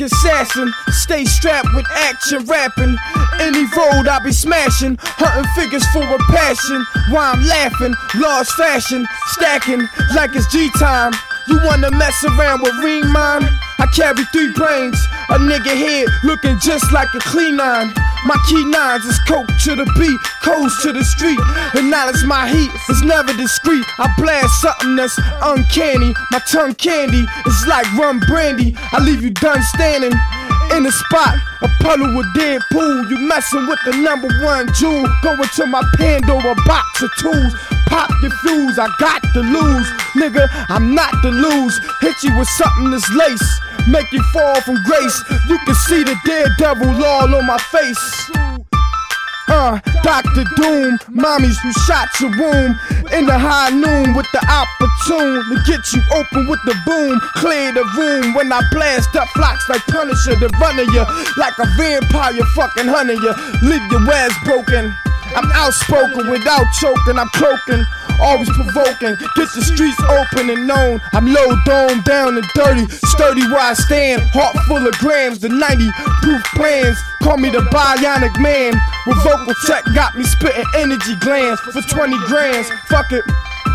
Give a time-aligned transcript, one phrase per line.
[0.00, 0.72] assassin.
[0.88, 2.96] Stay strapped with action rapping.
[3.40, 4.96] Any road I be smashing.
[5.00, 6.84] Hunting figures for a passion.
[7.08, 9.06] Why I'm laughing, large fashion.
[9.28, 9.80] Stacking
[10.14, 11.12] like it's G time.
[11.48, 13.48] You wanna mess around with Ring Mine?
[13.80, 15.00] I carry three brains,
[15.30, 17.92] a nigga head looking just like a clean nine.
[18.26, 21.38] My key nines is coke to the beat, coast to the street.
[21.74, 23.84] And Acknowledge my heat is never discreet.
[23.98, 26.14] I blast something that's uncanny.
[26.30, 28.76] My tongue candy is like rum brandy.
[28.92, 30.14] I leave you done standing
[30.70, 31.34] in the spot.
[31.62, 33.10] A puddle with dead pool.
[33.10, 35.02] You messing with the number one jewel.
[35.22, 37.52] Going to my Pandora box of tools.
[37.90, 39.88] Pop your fuse, I got to lose.
[40.14, 41.74] Nigga, I'm not to lose.
[42.00, 43.60] Hit you with something that's lace.
[43.88, 45.24] Make you fall from grace.
[45.48, 48.59] You can see the daredevil all on my face.
[49.50, 50.46] Uh, Dr.
[50.54, 52.78] Doom, mommies who shot your womb
[53.10, 57.18] in the high noon with the opportune to get you open with the boom.
[57.34, 61.02] Clear the room when I blast up flocks like Punisher, the running you
[61.34, 63.34] like a vampire, fucking hunting you.
[63.66, 64.94] Leave your wares broken.
[65.34, 67.82] I'm outspoken without choking, I'm cloaking
[68.20, 69.16] always provoking.
[69.36, 71.00] Get the streets open and known.
[71.12, 74.22] I'm low dome down and dirty, sturdy where I stand.
[74.32, 75.90] Heart full of grams, the 90
[76.22, 76.96] proof plans.
[77.22, 78.74] Call me the bionic man.
[79.06, 82.68] With vocal tech, got me spitting energy glands for 20 grands.
[82.88, 83.24] Fuck it.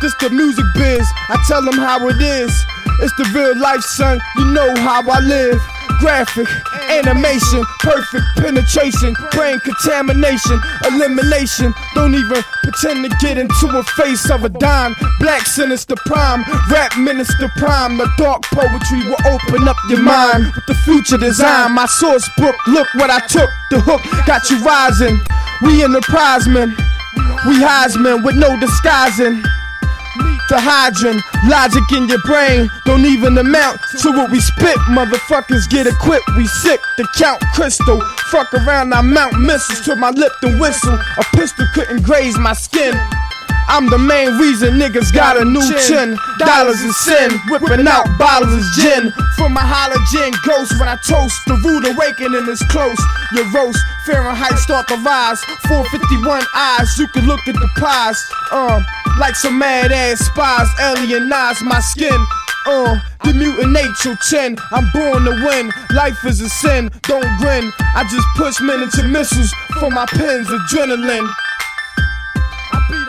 [0.00, 2.52] This the music biz, I tell them how it is.
[3.00, 4.20] It's the real life, son.
[4.36, 5.60] You know how I live.
[6.00, 6.46] Graphic,
[6.90, 11.72] animation, perfect penetration, brain contamination, elimination.
[11.94, 14.94] Don't even pretend to get into a face of a dime.
[15.20, 17.96] Black sinister prime, rap minister prime.
[17.96, 21.72] The dark poetry will open up your mind with the future design.
[21.72, 23.50] My source book, look what I took.
[23.70, 25.18] The hook got you rising.
[25.62, 26.02] We in the
[26.48, 26.70] men,
[27.46, 29.42] we Heisman with no disguising
[30.48, 31.22] the hydrant.
[31.48, 34.76] Logic in your brain don't even amount to what we spit.
[34.90, 38.00] Motherfuckers get equipped, we sick to count crystal.
[38.30, 40.94] Fuck around, I mount missiles to my lip and whistle.
[40.94, 42.94] A pistol couldn't graze my skin.
[43.68, 46.16] I'm the main reason niggas got a new chin.
[46.38, 49.12] Dollars and sin, whipping out bottles of gin.
[49.36, 52.98] For my halogen ghost when I toast, the rude awakening is close.
[53.34, 55.42] Your roast, Fahrenheit start to rise.
[55.66, 58.22] 451 eyes, you can look at the prize.
[58.52, 58.86] Um,
[59.18, 62.26] like some mad ass spies, alienize my skin.
[62.66, 64.56] Uh, the mutinate your chin.
[64.72, 65.70] I'm born to win.
[65.94, 66.90] Life is a sin.
[67.02, 67.70] Don't grin.
[67.94, 71.30] I just push men into missiles for my pens, adrenaline.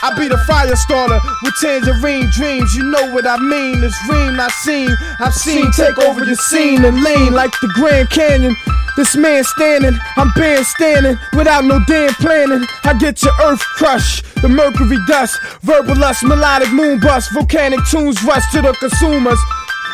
[0.00, 2.74] I be the fire starter with tangerine dreams.
[2.74, 3.80] You know what I mean?
[3.80, 8.08] This dream I seen, I've seen take over your scene and lean like the Grand
[8.10, 8.54] Canyon.
[8.98, 12.66] This man standing, I'm band standing without no damn planning.
[12.82, 18.20] I get your earth crushed, the mercury dust, verbal lust, melodic moon bust, volcanic tunes
[18.24, 19.38] rush to the consumers.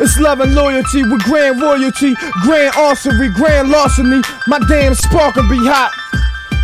[0.00, 4.20] It's love and loyalty with grand royalty, grand archery, grand larceny.
[4.48, 5.94] My damn spark'll be hot,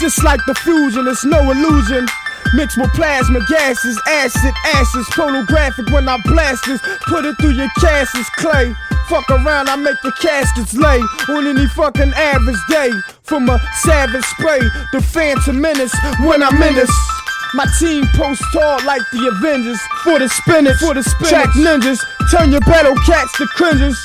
[0.00, 1.06] just like the fusion.
[1.06, 2.08] It's no illusion.
[2.54, 6.80] Mixed with plasma gases, acid, ashes, photographic when I blast this.
[7.06, 8.74] Put it through your caskets, clay.
[9.08, 10.98] Fuck around, I make the caskets lay
[11.30, 12.90] on any fucking average day.
[13.22, 14.58] From a savage spray,
[14.92, 15.94] the phantom menace
[16.26, 16.90] when I menace.
[17.54, 19.78] My team post tall like the Avengers.
[20.02, 21.30] For the spinach, for the spinach.
[21.30, 23.96] Track ninjas, turn your battle cats to cringers.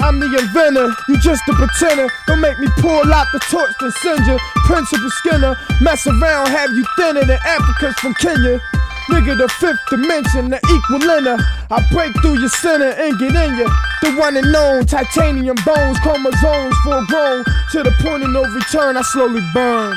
[0.00, 2.08] I'm the inventor, you just a pretender.
[2.26, 4.38] Don't make me pull out the torch to send you.
[4.66, 8.60] Principal Skinner, mess around, have you thinner than Africans from Kenya.
[9.10, 11.38] Nigga, the fifth dimension, the equalinner.
[11.70, 13.68] I break through your center and get in you.
[14.02, 17.44] The one and known, titanium bones, chromosomes full grown.
[17.72, 19.96] To the point of no return, I slowly burn.